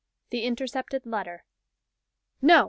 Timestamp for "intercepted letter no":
0.45-2.59